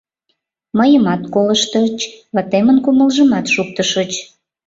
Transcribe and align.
—Мыйымат 0.77 1.21
колыштыч, 1.33 1.97
ватемын 2.35 2.77
кумылжымат 2.85 3.45
шуктышыч... 3.53 4.11